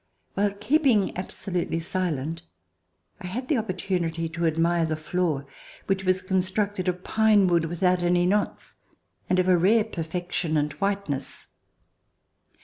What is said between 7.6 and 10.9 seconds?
without any knots, and of a rare perfection and